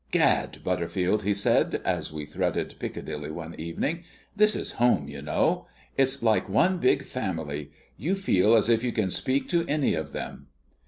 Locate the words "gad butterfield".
0.09-1.21